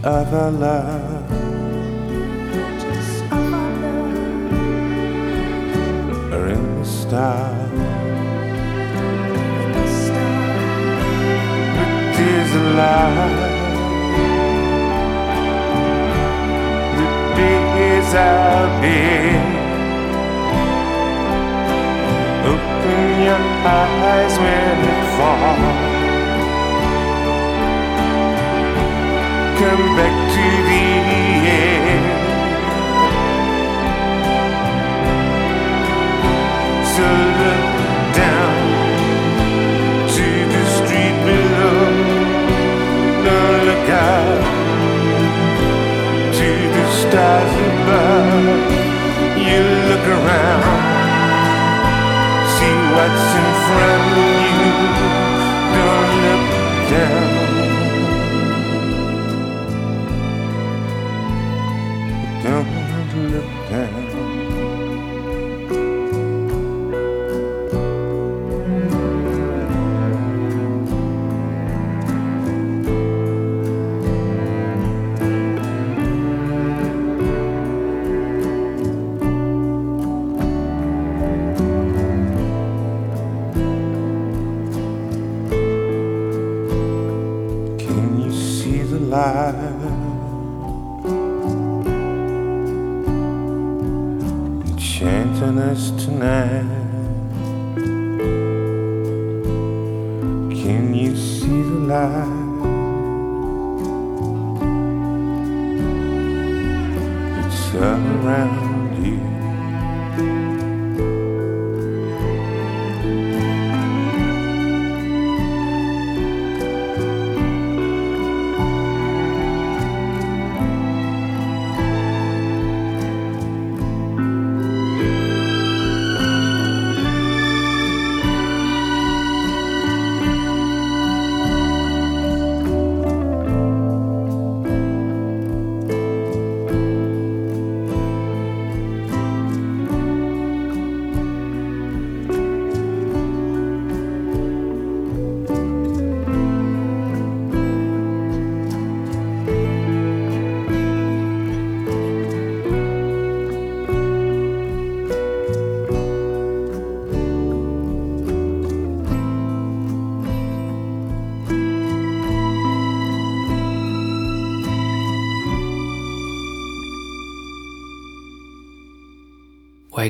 [0.04, 1.30] other love.
[2.82, 4.74] Just other love.
[6.34, 7.70] Or in the stars.
[11.78, 11.86] The
[12.16, 13.50] tears alive.
[16.98, 19.00] The days I've be.
[22.50, 25.91] Open your eyes when it falls.
[29.62, 30.84] Come back to the
[31.62, 32.06] end.
[36.94, 37.06] So
[37.42, 37.68] look
[38.22, 38.56] down
[40.16, 41.82] to the street below.
[43.28, 44.42] Don't look out
[46.40, 48.46] to the stars above.
[49.48, 50.82] You look around,
[52.56, 54.31] see what's in front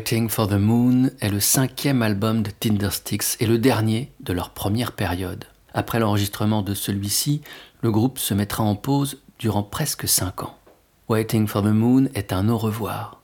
[0.02, 4.50] Waiting for the Moon est le cinquième album de Tindersticks et le dernier de leur
[4.50, 5.46] première période.
[5.76, 7.42] Après l'enregistrement de celui-ci,
[7.82, 10.58] le groupe se mettra en pause durant presque cinq ans.
[11.08, 13.22] Waiting for the Moon est un au revoir.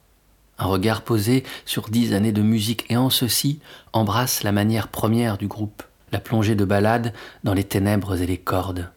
[0.59, 3.59] Un regard posé sur dix années de musique et en ceci
[3.91, 7.11] embrasse la manière première du groupe, la plongée de ballade
[7.43, 8.91] dans les ténèbres et les cordes.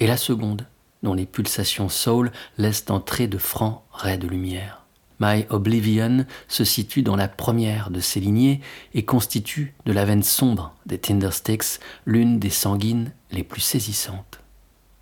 [0.00, 0.66] Et la seconde,
[1.04, 4.79] dont les pulsations soul laissent entrer de francs raies de lumière.
[5.20, 8.60] My Oblivion se situe dans la première de ces lignées
[8.94, 14.40] et constitue de la veine sombre des Tindersticks l'une des sanguines les plus saisissantes.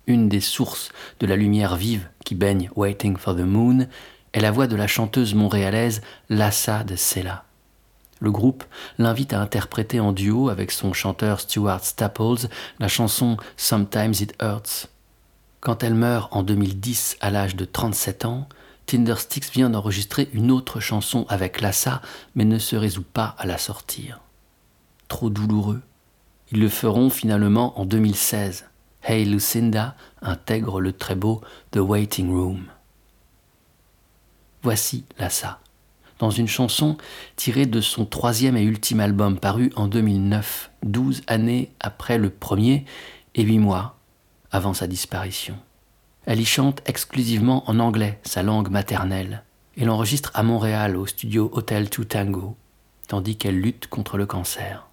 [0.07, 0.89] Une des sources
[1.19, 3.87] de la lumière vive qui baigne Waiting for the Moon,
[4.33, 7.45] est la voix de la chanteuse montréalaise Lassa de Sella.
[8.19, 8.63] Le groupe
[8.97, 12.47] l'invite à interpréter en duo avec son chanteur Stuart Staples
[12.79, 14.89] la chanson Sometimes It Hurts.
[15.61, 18.47] Quand elle meurt en 2010 à l'âge de 37 ans,
[18.89, 22.01] Tindersticks vient d'enregistrer une autre chanson avec Lassa,
[22.33, 24.19] mais ne se résout pas à la sortir.
[25.07, 25.83] Trop douloureux.
[26.51, 28.65] Ils le feront finalement en 2016.
[29.03, 32.63] Hey Lucinda intègre le très beau The Waiting Room.
[34.63, 35.59] Voici Lassa,
[36.17, 36.97] dans une chanson
[37.35, 42.85] tirée de son troisième et ultime album paru en 2009, douze années après le premier
[43.35, 43.99] et huit mois
[44.49, 45.59] avant sa disparition.
[46.29, 49.41] Elle y chante exclusivement en anglais, sa langue maternelle,
[49.75, 52.55] et l'enregistre à Montréal au studio Hotel Two Tango,
[53.07, 54.85] tandis qu'elle lutte contre le cancer.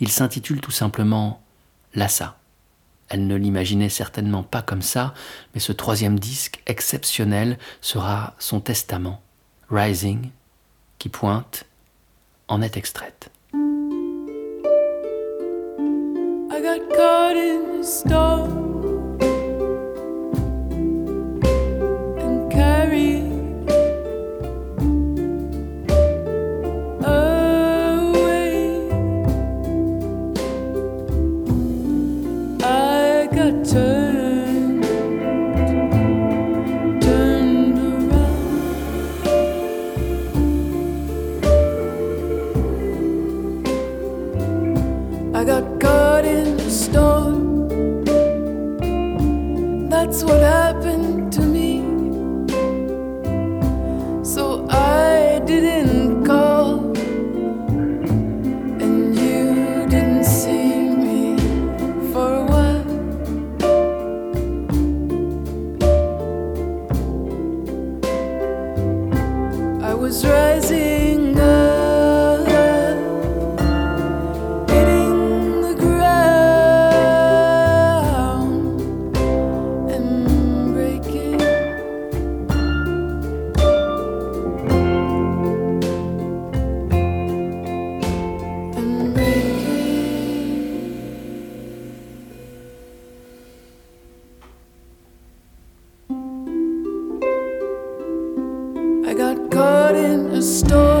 [0.00, 1.40] Il s'intitule tout simplement
[1.94, 2.36] Lassa.
[3.08, 5.14] Elle ne l'imaginait certainement pas comme ça,
[5.54, 9.22] mais ce troisième disque exceptionnel sera son testament,
[9.70, 10.28] Rising,
[10.98, 11.64] qui pointe,
[12.48, 13.30] en est extraite.
[100.46, 100.95] In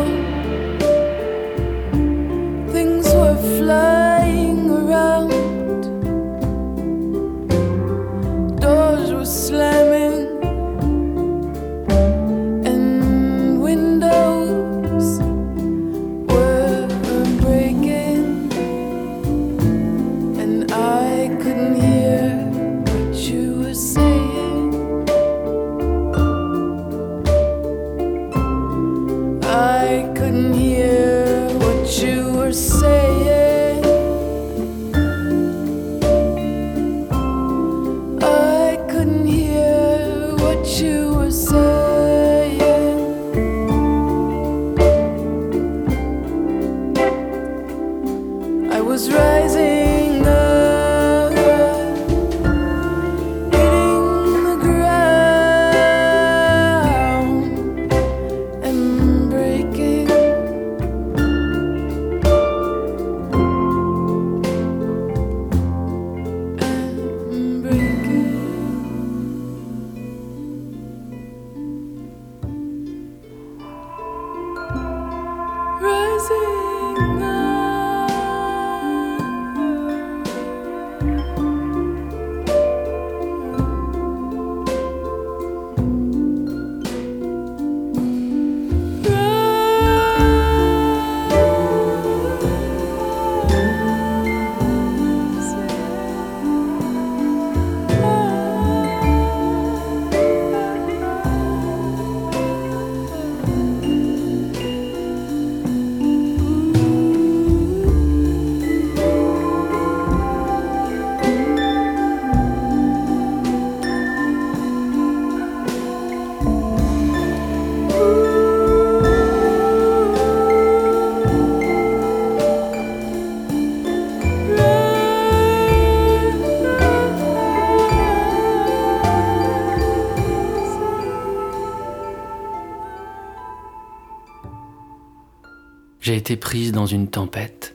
[136.46, 137.74] prise dans une tempête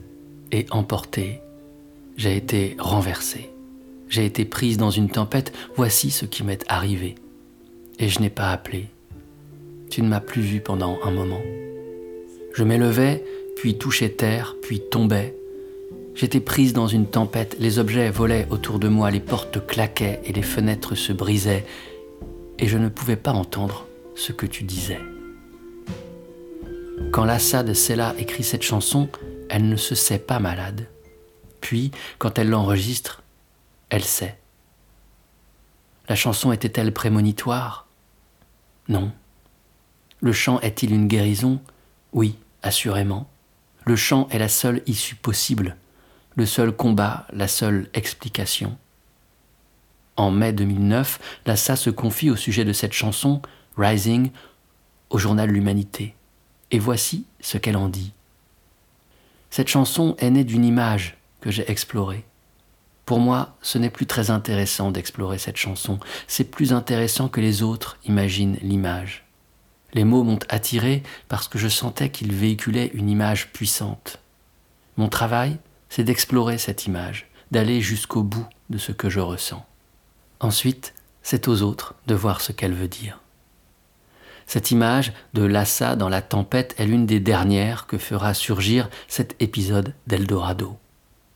[0.53, 1.41] et emportée.
[2.15, 3.49] J'ai été renversée.
[4.07, 5.51] J'ai été prise dans une tempête.
[5.75, 7.15] Voici ce qui m'est arrivé.
[7.99, 8.85] Et je n'ai pas appelé.
[9.89, 11.41] Tu ne m'as plus vu pendant un moment.
[12.53, 13.25] Je m'élevais,
[13.57, 15.35] puis touchais terre, puis tombais.
[16.15, 20.31] J'étais prise dans une tempête, les objets volaient autour de moi, les portes claquaient et
[20.31, 21.65] les fenêtres se brisaient,
[22.57, 25.10] et je ne pouvais pas entendre ce que tu disais.
[27.09, 29.09] Quand Lassa de Sella écrit cette chanson,
[29.49, 30.87] elle ne se sait pas malade.
[31.59, 33.23] Puis, quand elle l'enregistre,
[33.89, 34.37] elle sait.
[36.09, 37.87] La chanson était-elle prémonitoire?
[38.87, 39.11] Non.
[40.19, 41.61] Le chant est-il une guérison?
[42.13, 43.29] Oui, assurément.
[43.85, 45.77] Le chant est la seule issue possible,
[46.35, 48.77] le seul combat, la seule explication.
[50.17, 53.41] En mai 2009, Lassa se confie au sujet de cette chanson,
[53.77, 54.31] Rising,
[55.09, 56.15] au journal L'Humanité.
[56.71, 58.13] Et voici ce qu'elle en dit.
[59.49, 62.23] Cette chanson est née d'une image que j'ai explorée.
[63.05, 67.61] Pour moi, ce n'est plus très intéressant d'explorer cette chanson, c'est plus intéressant que les
[67.61, 69.25] autres imaginent l'image.
[69.93, 74.19] Les mots m'ont attiré parce que je sentais qu'ils véhiculaient une image puissante.
[74.95, 75.57] Mon travail,
[75.89, 79.65] c'est d'explorer cette image, d'aller jusqu'au bout de ce que je ressens.
[80.39, 80.93] Ensuite,
[81.23, 83.19] c'est aux autres de voir ce qu'elle veut dire.
[84.45, 89.35] Cette image de Lassa dans la tempête est l'une des dernières que fera surgir cet
[89.41, 90.77] épisode d'Eldorado.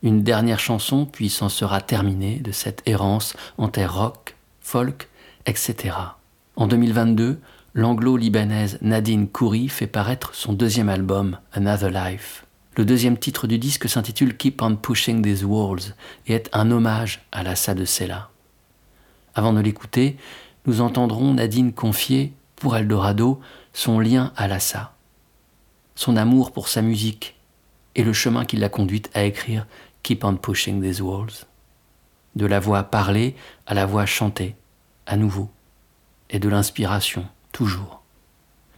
[0.04, 5.10] Une dernière chanson, puis s'en sera terminée de cette errance en terre rock, folk,
[5.46, 5.96] etc.
[6.56, 7.40] En 2022,
[7.74, 12.46] l'anglo-libanaise Nadine Khoury fait paraître son deuxième album, Another Life.
[12.78, 15.96] Le deuxième titre du disque s'intitule Keep on Pushing These Walls
[16.28, 18.30] et est un hommage à Lassa de Sella.
[19.34, 20.18] Avant de l'écouter,
[20.66, 22.34] nous entendrons Nadine confier,
[22.66, 23.40] pour Eldorado,
[23.74, 24.96] son lien à Lassa,
[25.94, 27.36] son amour pour sa musique
[27.94, 29.68] et le chemin qui l'a conduite à écrire
[30.02, 31.46] Keep on Pushing These Walls.
[32.36, 33.36] De la voix parlée
[33.68, 34.56] à la voix chantée,
[35.06, 35.52] à nouveau,
[36.32, 38.02] et de l'inspiration toujours.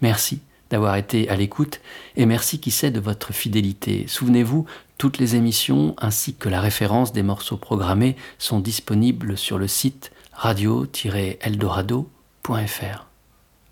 [0.02, 1.80] Merci d'avoir été à l'écoute
[2.18, 4.04] et merci qui sait de votre fidélité.
[4.10, 4.66] Souvenez-vous,
[4.98, 10.12] toutes les émissions ainsi que la référence des morceaux programmés sont disponibles sur le site
[10.34, 13.07] radio-eldorado.fr.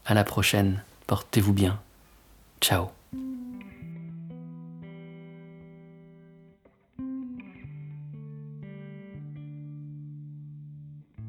[0.08, 1.80] À la prochaine, portez-vous bien.
[2.62, 2.90] Ciao.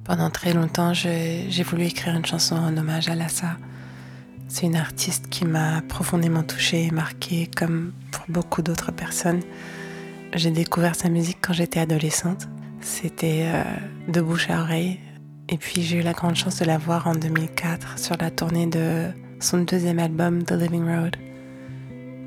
[0.05, 3.57] Pendant très longtemps, j'ai voulu écrire une chanson en hommage à Lassa.
[4.47, 9.41] C'est une artiste qui m'a profondément touchée et marquée, comme pour beaucoup d'autres personnes.
[10.35, 12.47] J'ai découvert sa musique quand j'étais adolescente.
[12.83, 13.65] C'était euh,
[14.09, 15.01] de bouche à oreille.
[15.49, 18.67] Et puis j'ai eu la grande chance de la voir en 2004 sur la tournée
[18.67, 19.07] de
[19.41, 21.17] son deuxième album, The Living Road.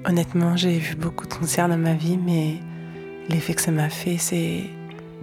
[0.06, 2.56] Honnêtement, j'ai vu beaucoup de concerts dans ma vie, mais
[3.28, 4.64] l'effet que ça m'a fait, c'est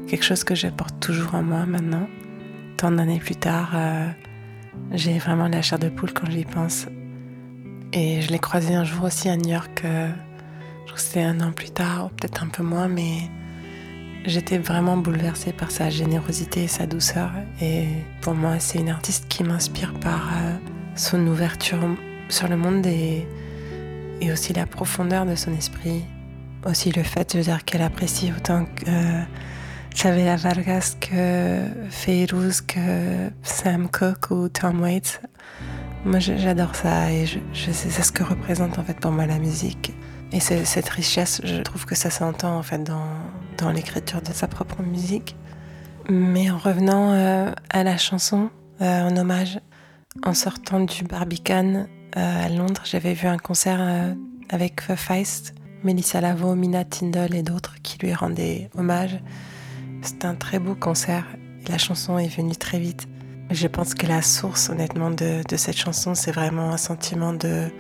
[0.07, 2.07] quelque chose que je porte toujours en moi maintenant
[2.77, 4.09] tant d'années plus tard, euh,
[4.93, 6.87] j'ai vraiment la chair de poule quand j'y pense.
[7.93, 10.09] Et je l'ai croisé un jour aussi à New York, euh,
[10.81, 13.31] je crois que c'était un an plus tard, peut-être un peu moins, mais
[14.27, 17.31] j'étais vraiment bouleversée par sa générosité et sa douceur.
[17.61, 17.87] Et
[18.21, 20.57] pour moi, c'est une artiste qui m'inspire par euh,
[20.95, 21.79] son ouverture
[22.29, 23.27] sur le monde et,
[24.21, 26.05] et, aussi la profondeur de son esprit.
[26.65, 28.91] Aussi le fait de dire qu'elle apprécie autant que
[29.95, 31.61] Chavela Vargas, que
[31.91, 35.21] Feyrouz, que Sam Cooke ou Tom Waits.
[36.05, 39.93] Moi, j'adore ça et je, c'est ce que représente en fait pour moi la musique.
[40.33, 43.07] Et cette richesse, je trouve que ça s'entend en fait dans,
[43.59, 45.37] dans l'écriture de sa propre musique.
[46.09, 48.51] Mais en revenant euh, à la chanson,
[48.81, 49.59] euh, en hommage,
[50.25, 51.87] en sortant du Barbican
[52.17, 54.15] euh, à Londres, j'avais vu un concert
[54.49, 59.19] avec Feist, Melissa Lavo, Mina Tindall et d'autres qui lui rendaient hommage.
[60.03, 61.27] C'est un très beau concert.
[61.69, 63.09] La chanson est venue très vite.
[63.51, 67.71] Je pense que la source, honnêtement, de, cette chanson, c'est vraiment un sentiment de,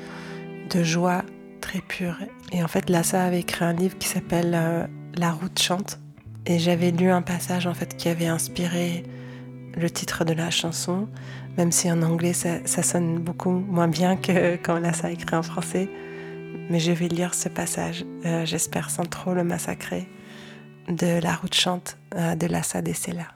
[0.70, 1.24] de joie
[1.60, 2.16] très pur.
[2.52, 5.98] Et en fait, Lassa avait écrit un livre qui s'appelle La route chante.
[6.44, 9.02] Et j'avais lu un passage en fait qui avait inspiré
[9.74, 11.08] le titre de la chanson,
[11.56, 15.42] même si en anglais ça, sonne beaucoup moins bien que quand Lassa a écrit en
[15.42, 15.88] français.
[16.70, 20.08] Mais je vais lire ce passage, euh, j'espère sans trop le massacrer
[20.88, 23.28] de La route chante euh, de Lassa Sella.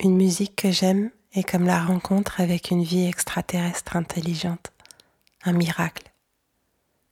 [0.00, 4.72] Une musique que j'aime est comme la rencontre avec une vie extraterrestre intelligente,
[5.44, 6.12] un miracle.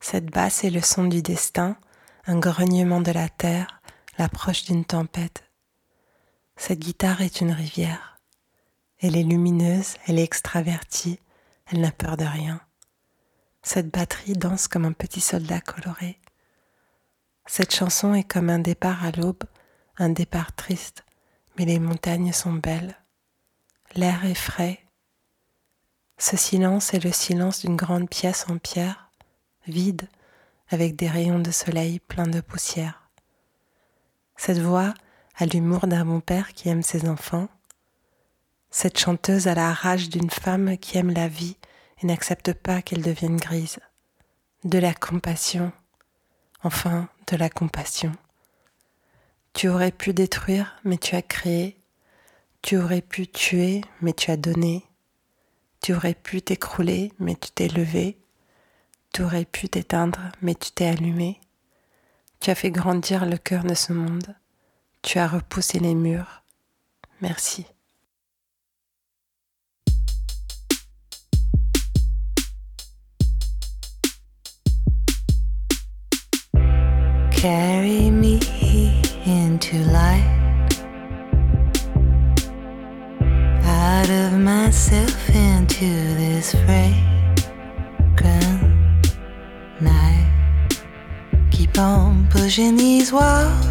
[0.01, 1.77] Cette basse est le son du destin,
[2.25, 3.83] un grognement de la terre,
[4.17, 5.43] l'approche d'une tempête.
[6.57, 8.21] Cette guitare est une rivière.
[9.01, 11.19] Elle est lumineuse, elle est extravertie,
[11.67, 12.61] elle n'a peur de rien.
[13.63, 16.21] Cette batterie danse comme un petit soldat coloré.
[17.47, 19.43] Cette chanson est comme un départ à l'aube,
[19.97, 21.05] un départ triste,
[21.59, 22.97] mais les montagnes sont belles.
[23.97, 24.79] L'air est frais.
[26.19, 29.11] Ce silence est le silence d'une grande pièce en pierre,
[29.67, 30.09] vide,
[30.73, 33.09] avec des rayons de soleil pleins de poussière.
[34.37, 34.95] Cette voix
[35.37, 37.49] a l'humour d'un bon père qui aime ses enfants.
[38.71, 41.57] Cette chanteuse a la rage d'une femme qui aime la vie
[42.03, 43.79] et n'accepte pas qu'elle devienne grise.
[44.65, 45.73] De la compassion,
[46.63, 48.13] enfin de la compassion.
[49.53, 51.77] Tu aurais pu détruire, mais tu as créé.
[52.63, 54.85] Tu aurais pu tuer, mais tu as donné.
[55.83, 58.22] Tu aurais pu t'écrouler, mais tu t'es levé.
[59.13, 61.39] Tu aurais pu t'éteindre, mais tu t'es allumé.
[62.41, 64.35] Tu as fait grandir le cœur de ce monde.
[65.03, 66.43] Tu as repoussé les murs.
[67.21, 67.67] Merci.
[77.33, 78.39] Carry me
[79.27, 80.25] into light
[83.67, 86.92] out of myself into this fragrant
[92.53, 93.65] pushing these walls,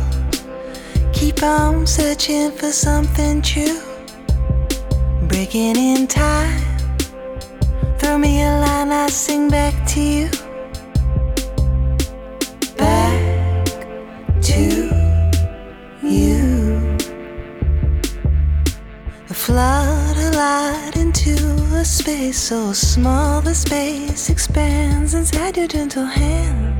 [1.13, 3.79] keep on searching for something true,
[5.27, 6.59] breaking in time.
[7.99, 10.29] Throw me a line, I sing back to you.
[12.75, 13.65] Back
[14.49, 14.61] to
[16.01, 16.97] you.
[19.29, 21.35] A flood of light into
[21.75, 26.70] a space so small the space expands inside your gentle hands.